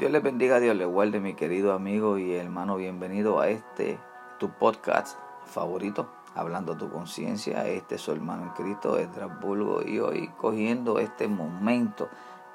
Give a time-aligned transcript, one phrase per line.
[0.00, 2.76] Dios les bendiga, Dios les guarde, mi querido amigo y hermano.
[2.76, 3.98] Bienvenido a este,
[4.38, 7.66] tu podcast favorito, Hablando tu conciencia.
[7.66, 12.08] Este es su hermano en Cristo, Edras Bulgo, y hoy cogiendo este momento,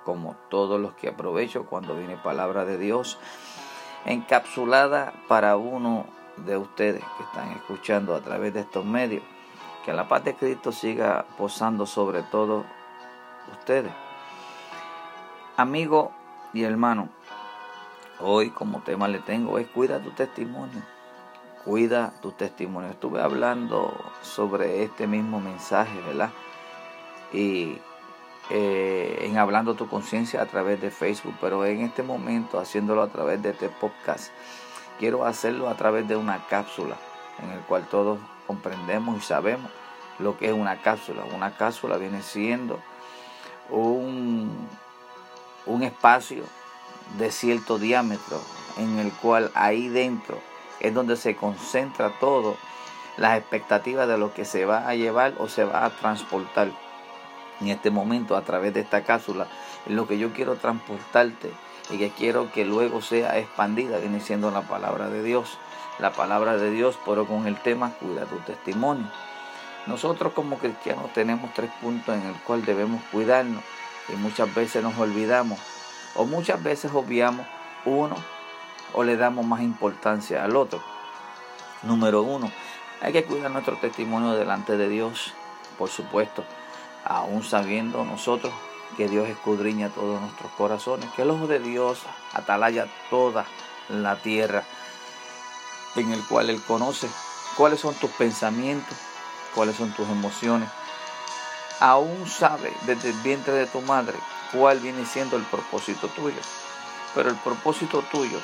[0.03, 3.19] como todos los que aprovecho cuando viene palabra de Dios,
[4.05, 6.07] encapsulada para uno
[6.37, 9.21] de ustedes que están escuchando a través de estos medios.
[9.85, 12.65] Que la paz de Cristo siga posando sobre todos
[13.51, 13.91] ustedes.
[15.57, 16.11] Amigo
[16.51, 17.09] y hermano,
[18.19, 20.81] hoy como tema le tengo es cuida tu testimonio.
[21.63, 22.91] Cuida tu testimonio.
[22.91, 26.29] Estuve hablando sobre este mismo mensaje, ¿verdad?
[27.33, 27.79] Y
[28.51, 33.07] eh, en hablando tu conciencia a través de Facebook, pero en este momento haciéndolo a
[33.07, 34.31] través de este podcast,
[34.99, 36.95] quiero hacerlo a través de una cápsula
[37.41, 39.71] en el cual todos comprendemos y sabemos
[40.19, 41.23] lo que es una cápsula.
[41.35, 42.79] Una cápsula viene siendo
[43.71, 44.67] un,
[45.65, 46.43] un espacio
[47.17, 48.41] de cierto diámetro
[48.77, 50.39] en el cual ahí dentro
[50.79, 52.57] es donde se concentra todo
[53.17, 56.71] las expectativas de lo que se va a llevar o se va a transportar.
[57.61, 59.47] En este momento a través de esta cápsula
[59.85, 61.51] en lo que yo quiero transportarte
[61.89, 65.57] y que quiero que luego sea expandida viene siendo la palabra de Dios.
[65.99, 69.07] La palabra de Dios pero con el tema cuida tu testimonio.
[69.87, 73.63] Nosotros como cristianos tenemos tres puntos en el cual debemos cuidarnos
[74.09, 75.59] y muchas veces nos olvidamos
[76.15, 77.45] o muchas veces obviamos
[77.85, 78.15] uno
[78.93, 80.81] o le damos más importancia al otro.
[81.83, 82.51] Número uno,
[83.01, 85.33] hay que cuidar nuestro testimonio delante de Dios,
[85.77, 86.43] por supuesto,
[87.03, 88.53] aún sabiendo nosotros
[88.97, 92.01] que Dios escudriña todos nuestros corazones, que el ojo de Dios
[92.33, 93.45] atalaya toda
[93.89, 94.63] la tierra,
[95.95, 97.09] en el cual Él conoce
[97.57, 98.97] cuáles son tus pensamientos,
[99.53, 100.69] cuáles son tus emociones.
[101.81, 104.17] Aún sabe desde el vientre de tu madre
[104.51, 106.39] cuál viene siendo el propósito tuyo.
[107.13, 108.39] Pero el propósito tuyo,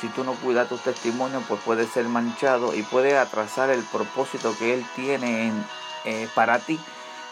[0.00, 4.56] si tú no cuidas tu testimonio, pues puede ser manchado y puede atrasar el propósito
[4.58, 5.66] que Él tiene en,
[6.04, 6.78] eh, para ti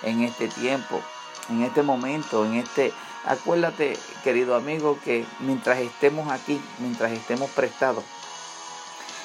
[0.03, 1.01] en este tiempo,
[1.49, 2.93] en este momento, en este...
[3.27, 8.05] Acuérdate, querido amigo, que mientras estemos aquí, mientras estemos prestados,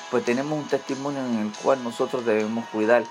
[0.09, 3.03] pues tenemos un testimonio en el cual nosotros debemos cuidar.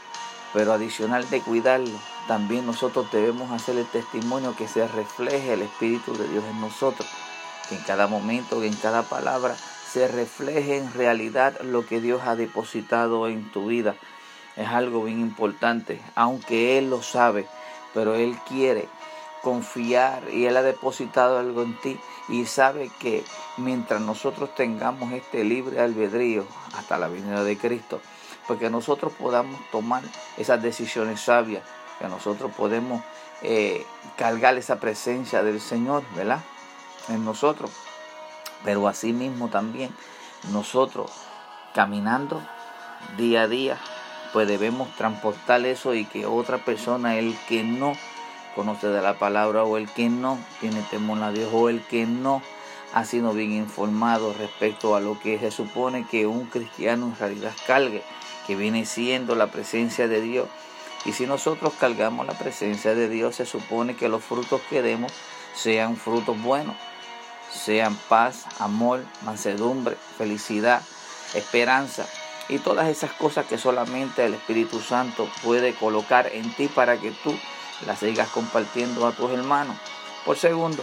[0.54, 6.12] Pero adicional de cuidarlo, también nosotros debemos hacer el testimonio que se refleje el Espíritu
[6.16, 7.08] de Dios en nosotros.
[7.68, 9.56] Que en cada momento, que en cada palabra
[9.90, 13.96] se refleje en realidad lo que Dios ha depositado en tu vida.
[14.56, 17.46] Es algo bien importante, aunque Él lo sabe,
[17.94, 18.88] pero Él quiere
[19.42, 23.24] confiar y Él ha depositado algo en ti y sabe que
[23.56, 28.02] mientras nosotros tengamos este libre albedrío hasta la venida de Cristo,
[28.46, 30.02] porque nosotros podamos tomar
[30.36, 31.62] esas decisiones sabias,
[31.98, 33.02] que nosotros podemos
[33.42, 33.86] eh,
[34.16, 36.40] cargar esa presencia del Señor, ¿verdad?
[37.08, 37.70] En nosotros.
[38.64, 39.94] Pero asimismo también
[40.52, 41.10] nosotros
[41.74, 42.42] caminando
[43.16, 43.78] día a día,
[44.32, 47.92] pues debemos transportar eso y que otra persona, el que no
[48.54, 52.06] conoce de la palabra o el que no tiene temor a Dios o el que
[52.06, 52.42] no
[52.92, 57.52] ha sido bien informado respecto a lo que se supone que un cristiano en realidad
[57.66, 58.02] cargue
[58.46, 60.48] que viene siendo la presencia de Dios.
[61.04, 65.12] Y si nosotros cargamos la presencia de Dios, se supone que los frutos que demos
[65.54, 66.76] sean frutos buenos,
[67.52, 70.82] sean paz, amor, mansedumbre, felicidad,
[71.34, 72.06] esperanza
[72.48, 77.10] y todas esas cosas que solamente el Espíritu Santo puede colocar en ti para que
[77.10, 77.34] tú
[77.86, 79.76] las sigas compartiendo a tus hermanos.
[80.24, 80.82] Por segundo,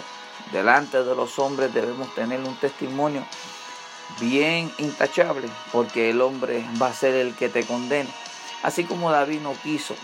[0.52, 3.26] delante de los hombres debemos tener un testimonio
[4.20, 8.10] bien intachable, porque el hombre va a ser el que te condene.
[8.64, 9.96] Así como David no quiso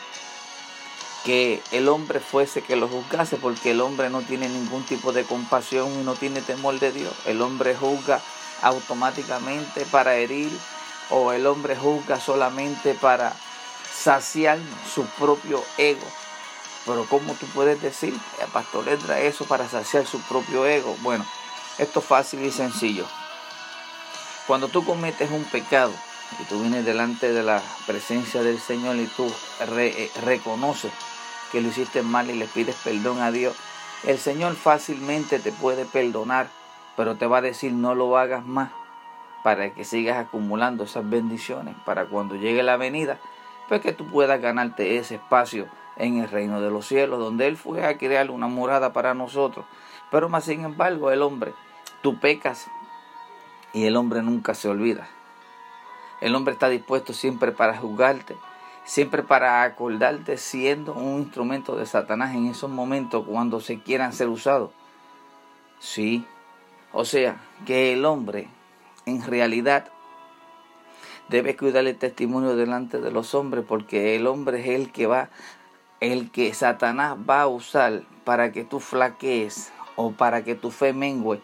[1.23, 5.23] que el hombre fuese que lo juzgase, porque el hombre no tiene ningún tipo de
[5.23, 7.13] compasión y no tiene temor de Dios.
[7.25, 8.21] El hombre juzga
[8.61, 10.51] automáticamente para herir
[11.09, 13.33] o el hombre juzga solamente para
[13.93, 14.59] saciar
[14.93, 16.07] su propio ego.
[16.85, 18.17] Pero ¿cómo tú puedes decir,
[18.51, 20.95] pastor entra eso para saciar su propio ego?
[21.01, 21.25] Bueno,
[21.77, 23.05] esto es fácil y sencillo.
[24.47, 25.93] Cuando tú cometes un pecado
[26.39, 30.91] y tú vienes delante de la presencia del Señor y tú eh, reconoces
[31.51, 33.55] que lo hiciste mal y le pides perdón a Dios,
[34.03, 36.47] el Señor fácilmente te puede perdonar,
[36.95, 38.71] pero te va a decir no lo hagas más
[39.43, 43.19] para que sigas acumulando esas bendiciones para cuando llegue la venida,
[43.67, 45.67] pues que tú puedas ganarte ese espacio
[45.97, 49.65] en el reino de los cielos, donde Él fue a crear una morada para nosotros.
[50.09, 51.53] Pero más sin embargo, el hombre,
[52.01, 52.67] tú pecas
[53.73, 55.07] y el hombre nunca se olvida.
[56.21, 58.37] El hombre está dispuesto siempre para juzgarte,
[58.85, 64.29] siempre para acordarte siendo un instrumento de Satanás en esos momentos cuando se quieran ser
[64.29, 64.69] usados.
[65.79, 66.25] Sí,
[66.93, 68.49] O sea, que el hombre
[69.05, 69.87] en realidad
[71.29, 75.29] debe cuidar el testimonio delante de los hombres porque el hombre es el que va,
[76.01, 80.93] el que Satanás va a usar para que tú flaquees o para que tu fe
[80.93, 81.41] mengue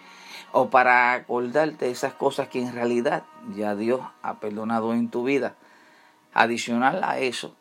[0.52, 3.24] o para acordarte de esas cosas que en realidad
[3.56, 5.56] ya Dios ha perdonado en tu vida.
[6.34, 7.56] Adicional a eso,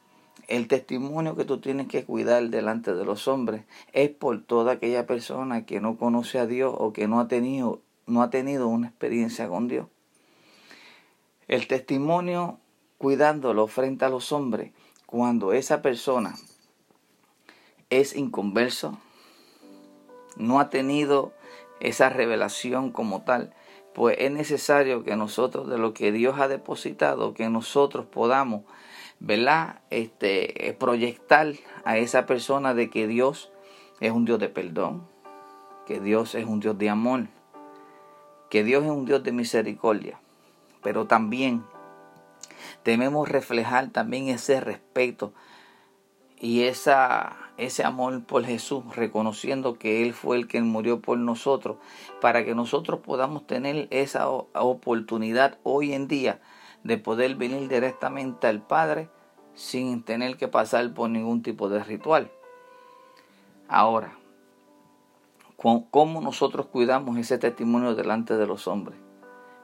[0.49, 5.07] el testimonio que tú tienes que cuidar delante de los hombres es por toda aquella
[5.07, 8.89] persona que no conoce a Dios o que no ha tenido, no ha tenido una
[8.89, 9.87] experiencia con Dios.
[11.49, 12.59] El testimonio
[12.99, 14.73] cuidándolo frente a los hombres
[15.07, 16.35] cuando esa persona
[17.91, 18.99] es inconverso,
[20.37, 21.33] no ha tenido
[21.81, 23.53] esa revelación como tal,
[23.95, 28.63] pues es necesario que nosotros de lo que Dios ha depositado, que nosotros podamos,
[29.21, 29.81] ¿verdad?
[29.91, 31.53] Este, proyectar
[31.85, 33.51] a esa persona de que Dios
[34.01, 35.07] es un Dios de perdón,
[35.87, 37.29] que Dios es un Dios de amor,
[38.51, 40.21] que Dios es un Dios de misericordia,
[40.83, 41.65] pero también
[42.85, 45.33] debemos reflejar también ese respeto
[46.39, 51.77] y esa ese amor por Jesús, reconociendo que Él fue el que murió por nosotros,
[52.21, 56.41] para que nosotros podamos tener esa oportunidad hoy en día
[56.85, 59.09] de poder venir directamente al Padre
[59.55, 62.31] sin tener que pasar por ningún tipo de ritual.
[63.69, 64.17] Ahora,
[65.57, 68.99] ¿cómo nosotros cuidamos ese testimonio delante de los hombres?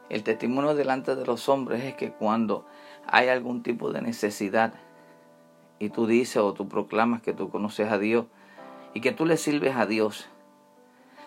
[0.08, 2.66] El testimonio delante de los hombres es que cuando
[3.06, 4.74] hay algún tipo de necesidad,
[5.82, 8.26] y tú dices o tú proclamas que tú conoces a Dios
[8.94, 10.28] y que tú le sirves a Dios,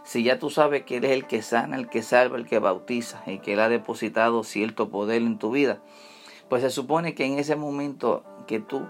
[0.05, 2.59] si ya tú sabes que Él es el que sana, el que salva, el que
[2.59, 5.79] bautiza y que Él ha depositado cierto poder en tu vida,
[6.47, 8.87] pues se supone que en ese momento que tú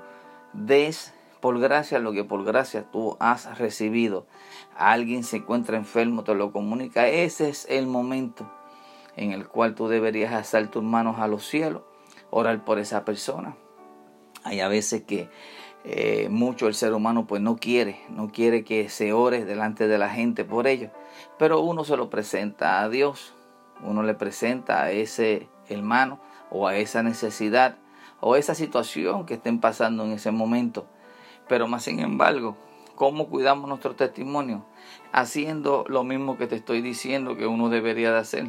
[0.53, 4.27] des por gracia lo que por gracia tú has recibido,
[4.77, 8.47] alguien se encuentra enfermo, te lo comunica, ese es el momento
[9.15, 11.81] en el cual tú deberías alzar tus manos a los cielos,
[12.29, 13.55] orar por esa persona
[14.45, 15.27] hay a veces que
[15.83, 19.97] eh, mucho el ser humano pues no quiere, no quiere que se ore delante de
[19.97, 20.91] la gente por ello.
[21.37, 23.33] Pero uno se lo presenta a Dios,
[23.83, 26.19] uno le presenta a ese hermano
[26.51, 27.77] o a esa necesidad
[28.21, 30.85] o esa situación que estén pasando en ese momento.
[31.47, 32.55] Pero más sin embargo,
[32.95, 34.63] ¿cómo cuidamos nuestro testimonio?
[35.11, 38.47] Haciendo lo mismo que te estoy diciendo que uno debería de hacer.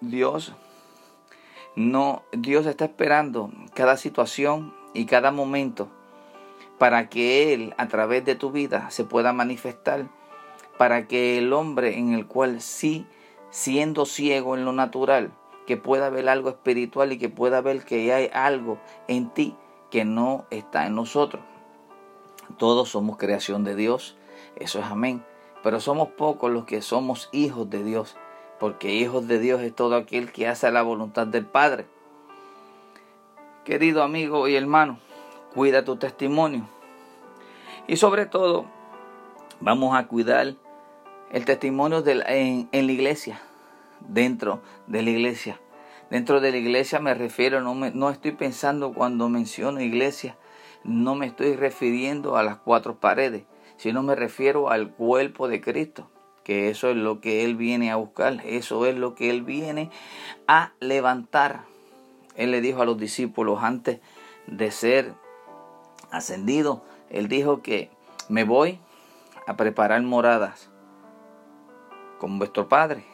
[0.00, 0.54] Dios
[1.78, 5.88] no, Dios está esperando cada situación y cada momento
[6.76, 10.08] para que Él a través de tu vida se pueda manifestar,
[10.76, 13.06] para que el hombre en el cual sí,
[13.50, 15.30] siendo ciego en lo natural,
[15.68, 19.54] que pueda ver algo espiritual y que pueda ver que hay algo en ti
[19.88, 21.44] que no está en nosotros.
[22.56, 24.16] Todos somos creación de Dios,
[24.56, 25.24] eso es amén,
[25.62, 28.16] pero somos pocos los que somos hijos de Dios
[28.58, 31.86] porque hijos de Dios es todo aquel que hace la voluntad del Padre.
[33.64, 34.98] Querido amigo y hermano,
[35.54, 36.68] cuida tu testimonio.
[37.86, 38.66] Y sobre todo,
[39.60, 40.54] vamos a cuidar
[41.30, 43.40] el testimonio en, la iglesia,
[44.00, 45.60] dentro de la iglesia.
[46.10, 50.36] Dentro de la iglesia me refiero, no, no estoy pensando cuando menciono iglesia,
[50.82, 53.44] no me estoy refiriendo a las cuatro paredes,
[53.76, 56.08] sino me refiero al cuerpo de Cristo
[56.48, 59.90] que eso es lo que Él viene a buscar, eso es lo que Él viene
[60.46, 61.64] a levantar.
[62.36, 64.00] Él le dijo a los discípulos antes
[64.46, 65.12] de ser
[66.10, 67.90] ascendido, Él dijo que
[68.30, 68.80] me voy
[69.46, 70.70] a preparar moradas
[72.18, 73.04] con vuestro Padre,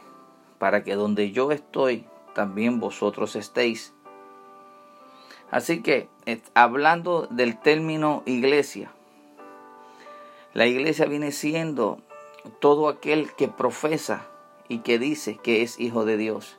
[0.59, 2.07] para que donde yo estoy,
[2.37, 3.95] también vosotros estéis.
[5.51, 6.09] Así que,
[6.55, 8.93] hablando del término iglesia,
[10.53, 11.99] la iglesia viene siendo
[12.61, 14.27] todo aquel que profesa
[14.69, 16.59] y que dice que es hijo de Dios.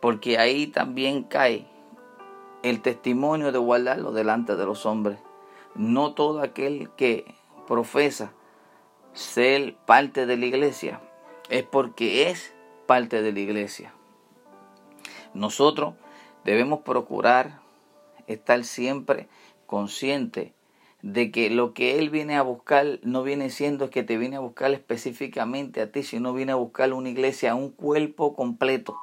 [0.00, 1.66] Porque ahí también cae
[2.62, 5.18] el testimonio de guardarlo delante de los hombres.
[5.74, 7.34] No todo aquel que
[7.66, 8.32] profesa
[9.12, 11.00] ser parte de la iglesia
[11.48, 12.54] es porque es
[12.86, 13.94] parte de la iglesia.
[15.34, 15.94] Nosotros
[16.44, 17.60] debemos procurar
[18.26, 19.28] estar siempre
[19.66, 20.52] conscientes
[21.04, 24.40] de que lo que Él viene a buscar no viene siendo que te viene a
[24.40, 28.98] buscar específicamente a ti, sino viene a buscar una iglesia, un cuerpo completo.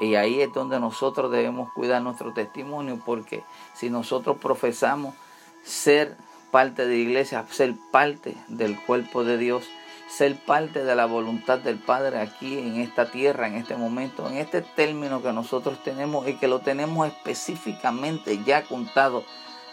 [0.00, 5.14] Y ahí es donde nosotros debemos cuidar nuestro testimonio, porque si nosotros profesamos
[5.62, 6.16] ser
[6.50, 9.68] parte de la iglesia, ser parte del cuerpo de Dios,
[10.08, 14.38] ser parte de la voluntad del Padre aquí en esta tierra, en este momento, en
[14.38, 19.22] este término que nosotros tenemos y que lo tenemos específicamente ya contado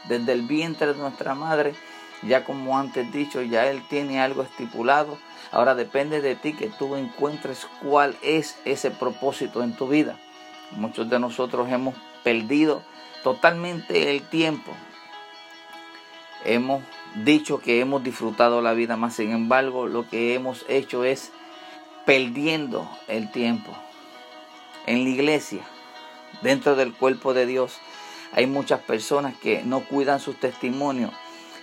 [0.07, 1.73] desde el vientre de nuestra madre,
[2.21, 5.19] Ya como antes dicho, ya Él tiene algo estipulado.
[5.51, 10.17] Ahora depende de ti que tú encuentres cuál es ese propósito en tu vida.
[10.71, 11.93] Muchos de nosotros hemos
[12.23, 12.81] perdido
[13.23, 14.71] totalmente el tiempo.
[16.45, 16.83] Hemos
[17.15, 21.31] dicho que hemos disfrutado la vida, más sin embargo lo que hemos hecho es
[22.05, 23.71] perdiendo el tiempo.
[24.85, 25.63] En la iglesia,
[26.41, 27.79] dentro del cuerpo de Dios,
[28.35, 31.11] hay muchas personas que no cuidan sus testimonios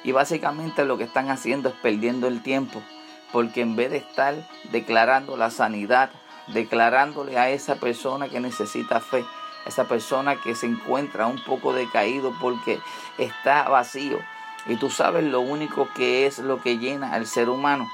[0.03, 2.83] y básicamente lo que están haciendo es perdiendo el tiempo,
[3.31, 4.35] porque en vez de estar
[4.73, 6.11] declarando la sanidad,
[6.49, 9.25] declarándole a esa persona que necesita fe,
[9.65, 12.81] a esa persona que se encuentra un poco decaído porque
[13.19, 14.19] está vacío,
[14.67, 17.89] y tú sabes lo único que es lo que llena al ser humano,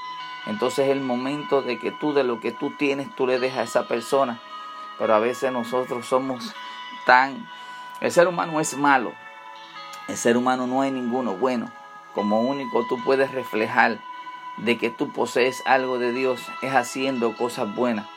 [0.45, 3.59] entonces es el momento de que tú de lo que tú tienes, tú le dejas
[3.59, 4.39] a esa persona.
[4.97, 6.53] Pero a veces nosotros somos
[7.05, 7.47] tan...
[8.01, 9.11] El ser humano es malo.
[10.07, 11.69] El ser humano no hay ninguno bueno.
[12.13, 13.99] Como único tú puedes reflejar
[14.57, 18.07] de que tú posees algo de Dios es haciendo cosas buenas.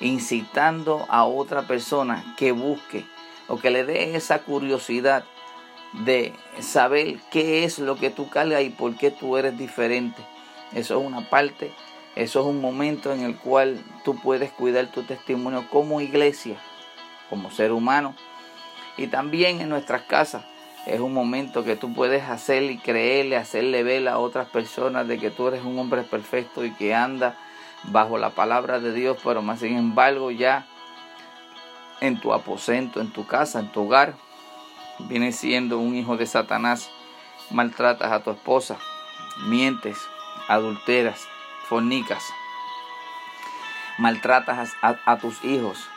[0.00, 3.06] Incitando a otra persona que busque
[3.48, 5.24] o que le dé esa curiosidad
[5.92, 10.22] de saber qué es lo que tú cargas y por qué tú eres diferente.
[10.74, 11.72] Eso es una parte,
[12.16, 16.58] eso es un momento en el cual tú puedes cuidar tu testimonio como iglesia,
[17.30, 18.14] como ser humano
[19.00, 20.44] y también en nuestras casas.
[20.86, 25.18] Es un momento que tú puedes hacer y creerle, hacerle ver a otras personas de
[25.18, 27.34] que tú eres un hombre perfecto y que anda
[27.84, 30.66] bajo la palabra de Dios, pero más sin embargo ya
[32.00, 34.14] en tu aposento, en tu casa, en tu hogar,
[34.98, 36.90] vienes siendo un hijo de Satanás,
[37.50, 38.76] maltratas a tu esposa,
[39.46, 39.96] mientes,
[40.48, 41.26] adulteras,
[41.68, 42.22] fornicas,
[43.98, 45.88] maltratas a, tus hijos.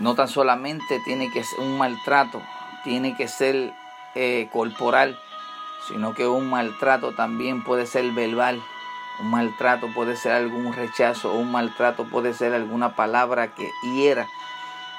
[0.00, 2.42] No tan solamente tiene que ser un maltrato,
[2.82, 3.72] tiene que ser
[4.14, 5.18] eh, corporal,
[5.88, 8.60] sino que un maltrato también puede ser verbal.
[9.20, 14.26] Un maltrato puede ser algún rechazo, un maltrato puede ser alguna palabra que hiera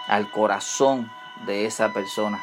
[0.08, 1.12] al corazón
[1.46, 2.40] de esa persona.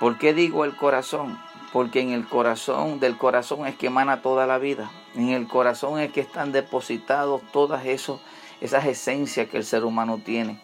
[0.00, 1.38] ¿Por qué digo el corazón?
[1.72, 4.90] porque en el corazón, del corazón es que emana toda la vida.
[5.14, 10.60] En el corazón es que están depositados todas esas esencias que el ser humano tiene.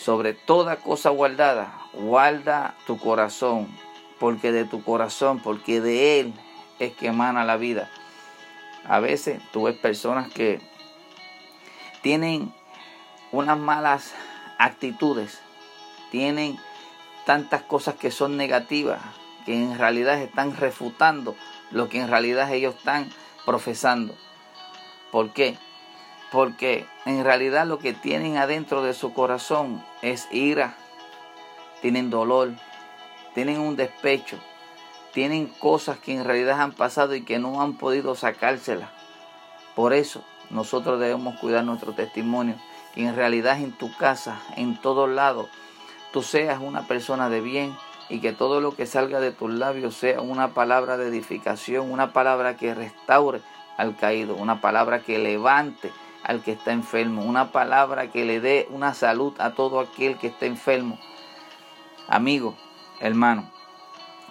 [0.00, 3.68] Sobre toda cosa guardada, guarda tu corazón,
[4.18, 6.34] porque de tu corazón, porque de él
[6.78, 7.90] es que emana la vida.
[8.84, 10.58] A veces tú ves personas que
[12.00, 12.50] tienen
[13.30, 14.14] unas malas
[14.56, 15.38] actitudes,
[16.10, 16.58] tienen
[17.26, 19.02] tantas cosas que son negativas,
[19.44, 21.36] que en realidad están refutando
[21.70, 23.10] lo que en realidad ellos están
[23.44, 24.14] profesando.
[25.12, 25.58] ¿Por qué?
[26.30, 30.74] Porque en realidad lo que tienen adentro de su corazón es ira,
[31.80, 32.52] tienen dolor,
[33.34, 34.38] tienen un despecho,
[35.12, 38.90] tienen cosas que en realidad han pasado y que no han podido sacárselas.
[39.74, 42.56] Por eso nosotros debemos cuidar nuestro testimonio,
[42.94, 45.48] que en realidad en tu casa, en todos lados,
[46.12, 47.76] tú seas una persona de bien,
[48.10, 52.12] y que todo lo que salga de tus labios sea una palabra de edificación, una
[52.12, 53.40] palabra que restaure
[53.76, 55.92] al caído, una palabra que levante
[56.24, 60.28] al que está enfermo, una palabra que le dé una salud a todo aquel que
[60.28, 60.98] está enfermo.
[62.08, 62.54] Amigo,
[63.00, 63.50] hermano,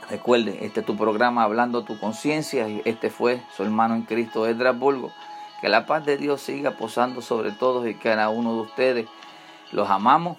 [0.10, 4.77] recuerde, este es tu programa Hablando tu conciencia este fue su hermano en Cristo, Edras
[4.77, 5.12] Bulgo.
[5.62, 9.08] Que la paz de Dios siga posando sobre todos y cada uno de ustedes.
[9.72, 10.38] Los amamos.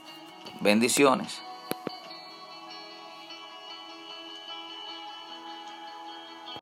[0.60, 1.42] Bendiciones.